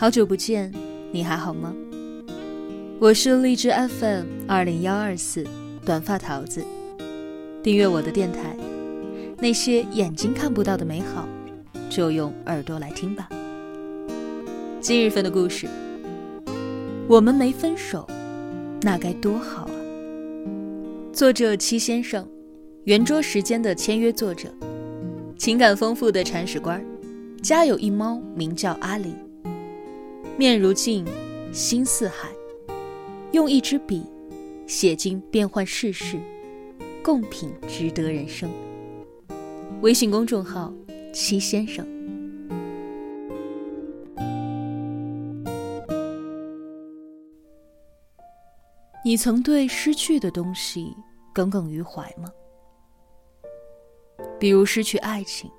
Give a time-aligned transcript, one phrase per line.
[0.00, 0.72] 好久不见，
[1.12, 1.76] 你还好吗？
[2.98, 5.44] 我是荔枝 FM 二零幺二四
[5.84, 6.64] 短发桃子，
[7.62, 8.56] 订阅我的电台，
[9.36, 11.28] 那些眼睛看不到的美好，
[11.90, 13.28] 就用耳朵来听吧。
[14.80, 15.68] 今日份的故事，
[17.06, 18.08] 我们没分手，
[18.80, 19.76] 那该多好啊！
[21.12, 22.26] 作者七先生，
[22.84, 24.48] 圆桌时间的签约作者，
[25.36, 26.82] 情感丰富的铲屎官，
[27.42, 29.12] 家有一猫名叫阿狸，
[30.40, 31.04] 面如镜，
[31.52, 32.30] 心似海。
[33.32, 34.02] 用一支笔，
[34.66, 36.18] 写尽变幻世事，
[37.04, 38.50] 共品值得人生。
[39.82, 40.72] 微信公众号
[41.12, 41.86] 七先生。
[49.04, 50.96] 你曾对失去的东西
[51.34, 52.32] 耿耿于怀吗？
[54.38, 55.50] 比如失去爱情。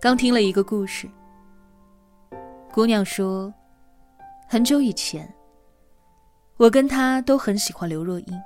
[0.00, 1.08] 刚听了一个故事，
[2.72, 3.52] 姑娘说。
[4.50, 5.30] 很久以前，
[6.56, 8.42] 我跟他都很喜欢刘若英。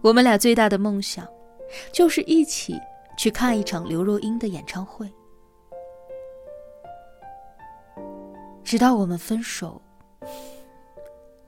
[0.00, 1.26] 我们俩最大的梦想，
[1.92, 2.80] 就是一起
[3.16, 5.12] 去看一场刘若英的演唱会。
[8.62, 9.82] 直到我们分手，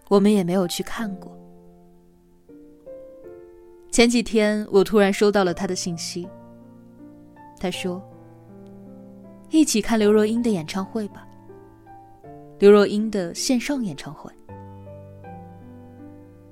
[0.08, 1.33] 我们也没有去看过。
[3.92, 6.28] 前几天，我突然收到了他的信息。
[7.61, 8.02] 他说
[9.51, 11.27] ：“一起看刘若英的演唱会吧。”
[12.59, 14.31] 刘若英的线上演唱会。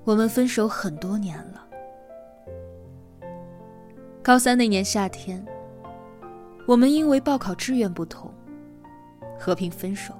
[0.05, 1.67] 我们分手很多年了。
[4.23, 5.45] 高三那年夏天，
[6.67, 8.33] 我们因为报考志愿不同，
[9.39, 10.15] 和平分手。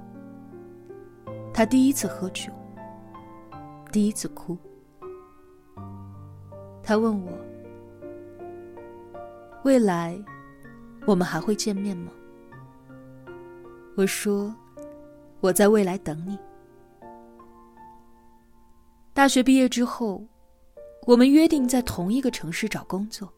[1.55, 2.53] 他第一次喝酒，
[3.91, 4.57] 第一次哭。
[6.83, 7.33] 他问我
[9.65, 10.19] ：“未来，
[11.07, 12.13] 我们还会见面吗？”
[13.99, 14.55] 我说。
[15.41, 16.39] 我在未来等你。
[19.13, 20.23] 大学毕业之后，
[21.05, 23.33] 我们约定在同一个城市找工作。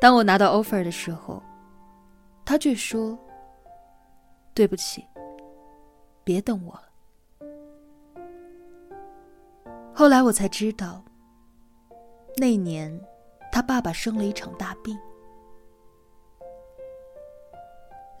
[0.00, 1.42] 当我拿到 offer 的时候，
[2.44, 3.18] 他却说
[4.54, 5.04] ：“对不起，
[6.24, 6.84] 别等我了。”
[9.94, 11.04] 后来我才知道，
[12.36, 12.96] 那年
[13.52, 14.96] 他爸爸生了一场大病。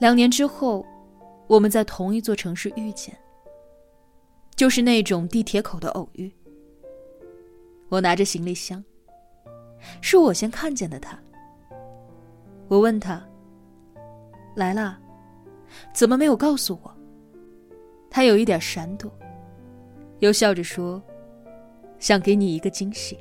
[0.02, 0.84] 两年之后。
[1.48, 3.14] 我们在同一座城市遇见，
[4.56, 6.32] 就是那种地铁口的偶遇。
[7.90, 8.82] 我拿着行李箱，
[10.00, 11.18] 是我先看见的他。
[12.68, 13.22] 我问他
[14.56, 14.98] ：“来了，
[15.92, 16.90] 怎么没有告诉我？”
[18.08, 19.12] 他有一点闪躲，
[20.20, 21.02] 又笑着说
[21.98, 23.18] ：“想给你一个惊喜。”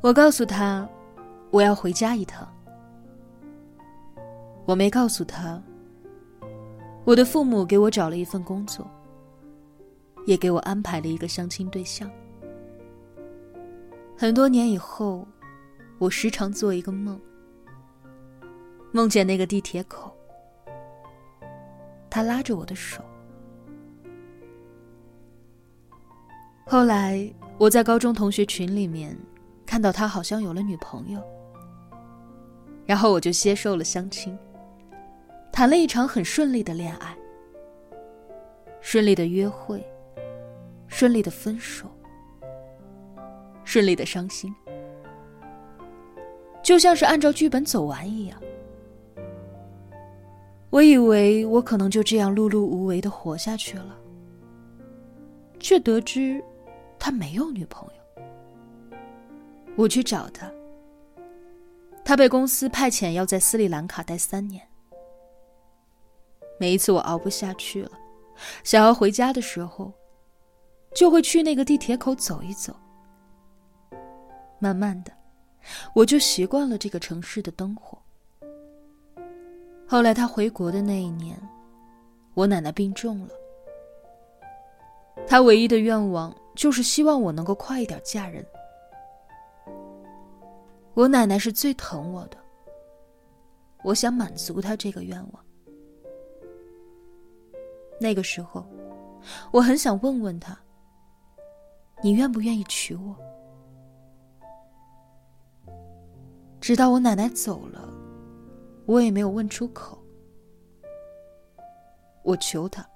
[0.00, 0.88] 我告诉他
[1.50, 2.48] ：“我要回家一趟。”
[4.68, 5.58] 我没告诉他。
[7.06, 8.86] 我的父母给我找了一份工作，
[10.26, 12.10] 也给我安排了一个相亲对象。
[14.14, 15.26] 很多年以后，
[15.98, 17.18] 我时常做一个梦，
[18.92, 20.14] 梦见那个地铁口，
[22.10, 23.02] 他拉着我的手。
[26.66, 29.16] 后来我在高中同学群里面
[29.64, 31.22] 看到他好像有了女朋友，
[32.84, 34.38] 然后我就接受了相亲。
[35.58, 37.18] 谈了一场很顺利的恋爱，
[38.80, 39.84] 顺利的约会，
[40.86, 41.90] 顺利的分手，
[43.64, 44.54] 顺利的伤心，
[46.62, 48.40] 就像是按照剧本走完一样。
[50.70, 53.98] 我以为我可能就这样碌碌无为的活下去了，
[55.58, 56.40] 却得知
[57.00, 58.22] 他没有女朋友。
[59.74, 60.48] 我去找他，
[62.04, 64.67] 他被公司派遣要在斯里兰卡待三年。
[66.58, 67.92] 每一次我熬不下去了，
[68.64, 69.92] 想要回家的时候，
[70.94, 72.74] 就会去那个地铁口走一走。
[74.58, 75.12] 慢慢的，
[75.94, 77.96] 我就习惯了这个城市的灯火。
[79.86, 81.40] 后来他回国的那一年，
[82.34, 83.30] 我奶奶病重了，
[85.26, 88.44] 他唯一的愿望就是希望我能够快一点嫁人。
[90.94, 92.36] 我奶奶是最疼我的，
[93.84, 95.44] 我想满足她这个愿望。
[98.00, 98.64] 那个时候，
[99.52, 100.56] 我很想问问他
[102.02, 103.16] ：“你愿不愿意娶我？”
[106.60, 107.88] 直到我奶奶走了，
[108.86, 109.98] 我也没有问出口。
[112.22, 112.86] 我求他，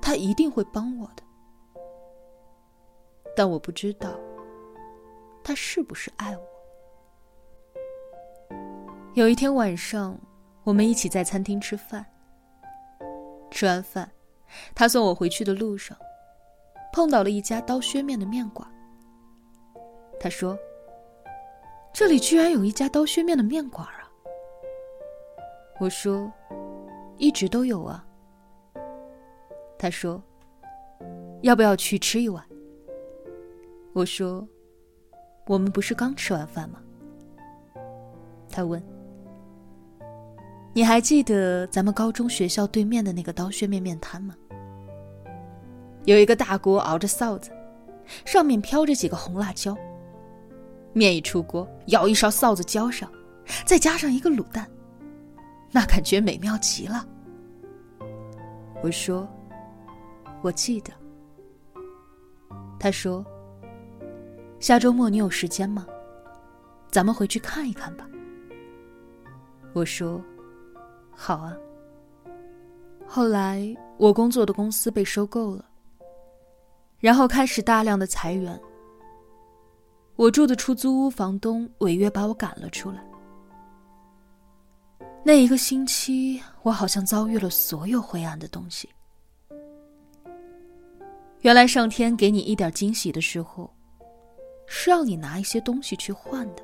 [0.00, 1.22] 他一定会帮我的，
[3.34, 4.18] 但我不知道
[5.42, 6.42] 他是不是爱我。
[9.14, 10.16] 有一天晚上，
[10.62, 12.06] 我们一起在餐厅吃饭。
[13.50, 14.08] 吃完饭，
[14.74, 15.96] 他送我回去的路上，
[16.92, 18.66] 碰到了一家刀削面的面馆。
[20.18, 20.58] 他说
[21.94, 24.10] ：“这里居然有一家刀削面的面馆啊！”
[25.80, 26.30] 我说
[27.16, 28.04] ：“一直都有啊。”
[29.78, 30.22] 他说
[31.42, 32.44] ：“要不要去吃一碗？”
[33.94, 34.46] 我说
[35.48, 36.82] ：“我们不是刚吃完饭吗？”
[38.50, 38.82] 他问
[40.72, 44.34] ：“你还记得咱们高中学校对面的那个刀削面面摊吗？
[46.04, 47.50] 有一个大锅熬着臊子，
[48.24, 49.76] 上面飘着几个红辣椒。
[50.92, 53.10] 面一出锅，舀一勺臊子浇上，
[53.64, 54.68] 再加上一个卤蛋，
[55.70, 57.06] 那感觉美妙极了。”
[58.82, 59.28] 我说。
[60.42, 60.90] 我记得，
[62.78, 63.22] 他说
[64.58, 65.86] ：“下周末你有时间吗？
[66.90, 68.08] 咱们回去看一看吧。”
[69.74, 70.18] 我说
[71.22, 71.54] ：“好啊。”
[73.06, 75.64] 后来我工作的公司被收购了，
[76.98, 78.58] 然后开始大量的裁员。
[80.16, 83.02] 我住的出租屋房东违约把我赶了出来。
[85.22, 88.88] 那一个星期，我好像遭遇了所有灰暗的东西。
[91.40, 93.70] 原来上天给你一点惊喜的时候，
[94.66, 96.62] 是让你拿一些东西去换的。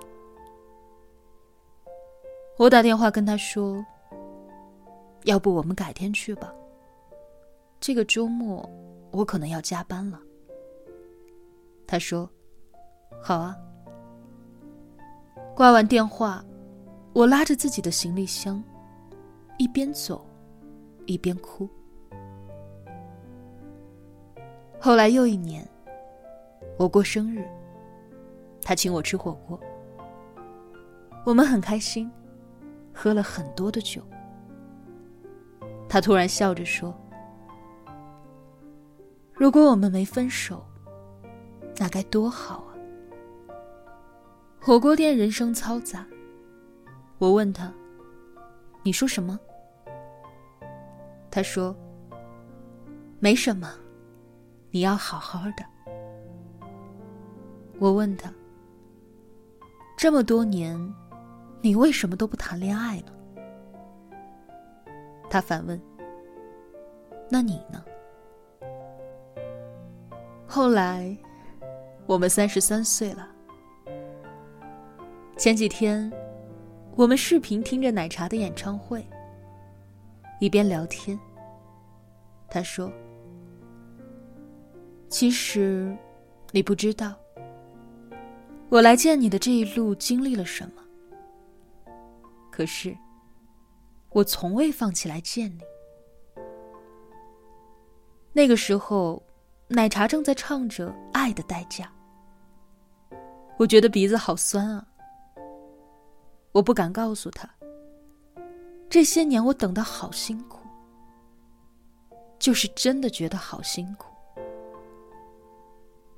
[2.58, 3.84] 我打电话跟他说
[5.26, 6.52] ：“要不我们改天去吧。
[7.78, 8.68] 这个周末
[9.12, 10.20] 我可能要加班了。”
[11.86, 12.28] 他说
[13.22, 13.56] ：“好啊。”
[15.54, 16.44] 挂完电话，
[17.12, 18.62] 我拉着自己的行李箱，
[19.58, 20.24] 一边走，
[21.06, 21.68] 一边哭。
[24.78, 25.66] 后来又一年，
[26.78, 27.48] 我过生日，
[28.62, 29.58] 他请我吃火锅，
[31.24, 32.10] 我们很开心，
[32.92, 34.02] 喝了很多的酒。
[35.88, 36.94] 他突然笑着说
[39.32, 40.66] ：“如果我们没分手，
[41.76, 42.74] 那该多好啊！”
[44.60, 46.04] 火锅店人声嘈杂，
[47.18, 47.72] 我问他
[48.82, 49.38] ：“你说什么？”
[51.30, 51.74] 他说
[53.20, 53.72] ：“没什么。”
[54.72, 55.64] 你要好好的。
[57.78, 58.30] 我问他
[59.96, 60.76] ：“这么多年，
[61.62, 63.12] 你为什么都不谈恋爱呢？”
[65.28, 65.80] 他反问
[67.28, 67.84] ：“那你呢？”
[70.46, 71.16] 后来，
[72.06, 73.28] 我们三十三岁了。
[75.36, 76.10] 前几天，
[76.94, 79.06] 我们视频听着奶茶的演唱会，
[80.40, 81.18] 一边聊天。
[82.48, 82.90] 他说。
[85.08, 85.96] 其实，
[86.50, 87.14] 你不知道，
[88.68, 90.82] 我来见你的这一路经历了什么。
[92.50, 92.94] 可是，
[94.16, 95.60] 我从未放弃来见你。
[98.32, 99.22] 那个时候，
[99.68, 101.92] 奶茶正在唱着《爱的代价》，
[103.58, 104.86] 我觉得鼻子好酸啊。
[106.52, 107.46] 我不敢告诉他，
[108.88, 110.60] 这些年我等的好辛苦，
[112.38, 114.10] 就是真的觉得好辛苦。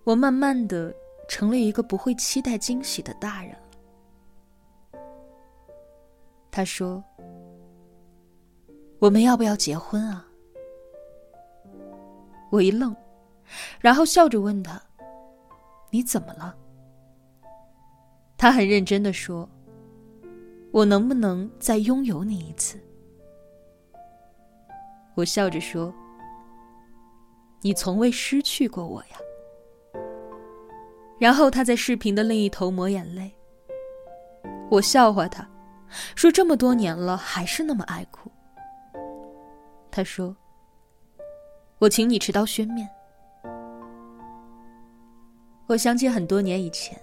[0.05, 0.95] 我慢慢的
[1.29, 3.51] 成了一个不会期待惊喜的大人
[4.93, 5.01] 了。
[6.53, 7.03] 他说
[8.99, 10.25] ：“我们要不要结婚啊？”
[12.51, 12.95] 我一愣，
[13.81, 14.81] 然后笑着问他
[15.91, 16.57] ：“你怎么了？”
[18.39, 19.49] 他很认真的说
[20.73, 22.79] ：“我能不能再拥有你一次？”
[25.15, 25.93] 我笑着说
[27.61, 29.19] ：“你从未失去过我呀。”
[31.19, 33.35] 然后他在视频的另一头抹眼泪。
[34.71, 35.45] 我笑话他，
[36.15, 38.31] 说这么多年了还是那么爱哭。
[39.91, 40.37] 他说
[41.79, 42.89] ：“我请你吃刀削面。”
[45.67, 46.99] 我想起很多年以前，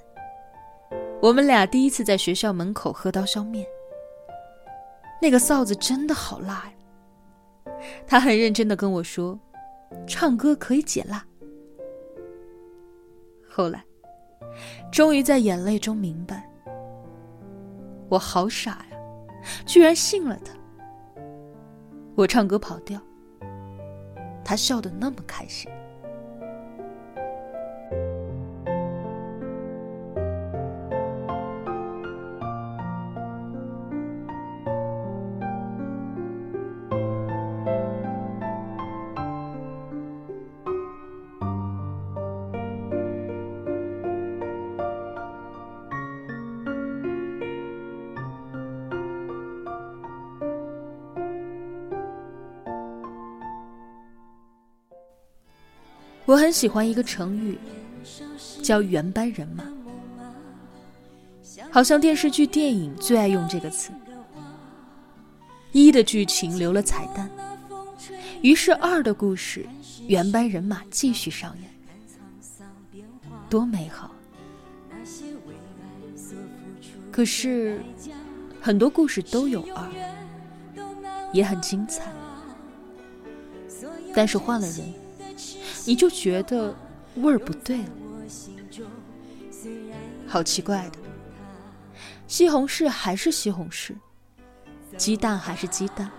[1.22, 3.66] 我们俩第一次在学校门口喝刀削面。
[5.22, 6.74] 那个臊子真的好辣呀。
[8.08, 9.40] 他很认真的跟我说
[10.08, 11.26] ：“唱歌可以解辣。”
[13.48, 13.84] 后来。
[14.90, 16.50] 终于在眼泪中明白，
[18.08, 18.98] 我好傻呀，
[19.66, 20.55] 居然信了他。
[22.16, 22.98] 我唱歌跑调，
[24.44, 25.70] 他笑得那么开心。
[56.26, 57.58] 我很喜欢一个成语，
[58.64, 59.64] 叫“原班人马”，
[61.72, 63.92] 好像电视剧、电影最爱用这个词。
[65.72, 67.30] 一的剧情留了彩蛋，
[68.42, 69.68] 于是二的故事
[70.08, 73.04] 原班人马继续上演，
[73.50, 74.10] 多美好！
[77.12, 77.80] 可是
[78.62, 79.88] 很多故事都有二，
[81.32, 82.12] 也很精彩，
[84.16, 85.05] 但是换了人。
[85.86, 86.76] 你就觉得
[87.18, 87.90] 味儿不对了，
[90.28, 90.98] 好奇怪的。
[92.28, 93.94] 西红柿还是西红柿，
[94.98, 96.10] 鸡蛋还是鸡蛋，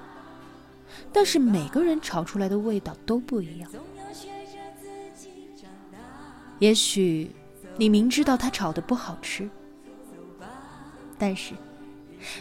[1.13, 3.69] 但是每个人炒出来的味道都不一样。
[6.61, 7.31] 也许
[7.77, 9.51] 你明知道他炒的不好吃，
[11.19, 11.55] 但是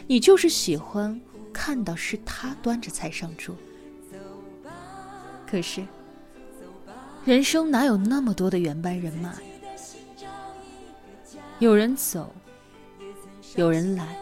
[0.05, 1.19] 你就是喜欢
[1.51, 3.55] 看到是他端着菜上桌。
[5.47, 5.83] 可是。
[7.25, 9.33] 人生哪有那么多的原班人马？
[11.57, 12.31] 有人走，
[13.55, 14.15] 有人来，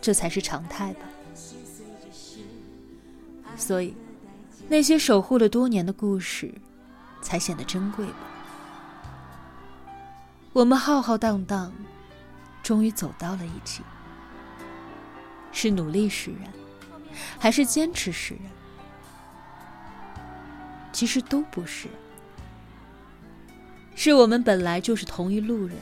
[0.00, 1.00] 这才是常态吧。
[3.58, 3.94] 所以，
[4.70, 6.50] 那些守护了多年的故事，
[7.20, 8.14] 才显得珍贵吧。
[10.54, 11.70] 我们浩浩荡荡，
[12.62, 13.82] 终于走到了一起，
[15.52, 16.50] 是努力使然，
[17.38, 18.44] 还是坚持使然？
[20.92, 21.88] 其实都不是，
[23.94, 25.76] 是我们本来就是同一路人，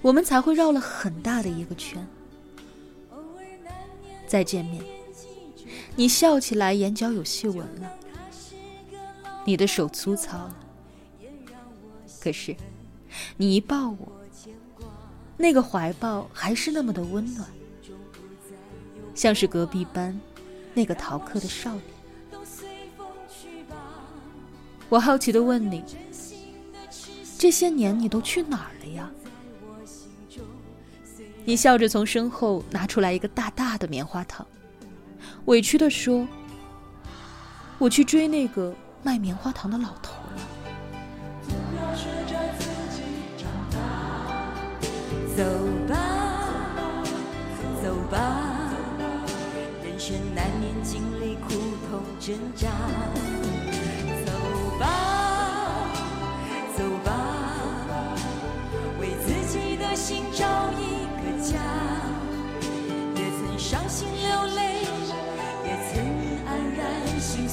[0.00, 2.06] 我们才会绕了很大的一个圈。
[4.26, 4.82] 再见面，
[5.94, 7.92] 你笑起来眼角有细纹了，
[9.44, 10.56] 你的手粗糙了，
[12.20, 12.56] 可是
[13.36, 14.12] 你一抱我，
[15.36, 17.46] 那个怀抱还是那么的温暖，
[19.14, 20.18] 像是隔壁班
[20.72, 21.84] 那个逃课的少年。
[24.92, 25.82] 我好奇的问你
[27.40, 29.10] ：“这些年你都去哪儿了呀？”
[31.46, 34.46] 你笑着从身后拿出来一个大大的棉花糖，
[35.46, 36.28] 委屈的说
[37.80, 40.42] ：“我去追那个卖棉花糖的老头了。”
[45.34, 45.42] 走
[45.88, 47.02] 吧，
[47.82, 48.74] 走吧，
[49.82, 51.48] 人生难免经历苦
[51.88, 52.68] 痛挣扎。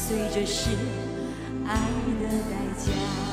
[0.09, 0.69] 然心碎，这是
[1.67, 1.75] 爱
[2.19, 3.28] 的代价。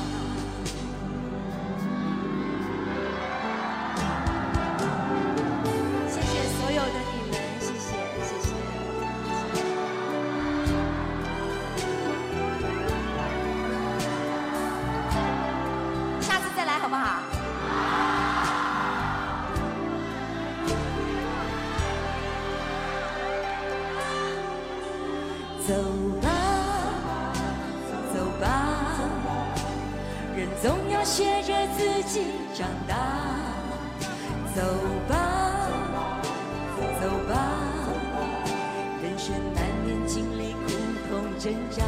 [41.39, 41.83] 挣扎。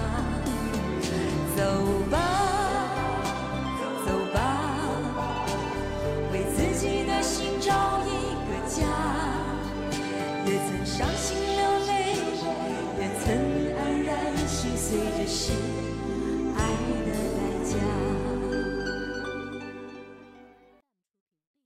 [1.55, 1.63] 走
[2.11, 2.28] 吧，